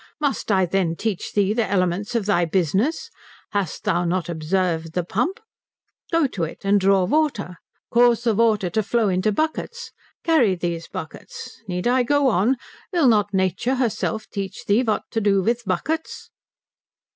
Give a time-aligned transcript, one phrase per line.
[0.19, 3.11] Must I then teach thee the elements of thy business?
[3.51, 5.39] Hast thou not observed the pump?
[6.11, 7.57] Go to it, and draw water.
[7.91, 9.91] Cause the water to flow into buckets.
[10.23, 12.57] Carry these buckets need I go on?
[12.91, 16.31] Will not Nature herself teach thee what to do with buckets?"